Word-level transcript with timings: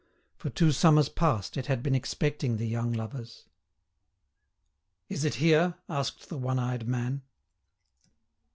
For 0.35 0.49
two 0.49 0.71
summers 0.71 1.09
past 1.09 1.57
it 1.57 1.67
had 1.67 1.83
been 1.83 1.93
expecting 1.93 2.57
the 2.57 2.65
young 2.65 2.91
lovers. 2.91 3.45
"Is 5.09 5.23
it 5.25 5.35
here?" 5.35 5.75
asked 5.87 6.27
the 6.27 6.39
one 6.39 6.57
eyed 6.57 6.87
man. 6.87 7.21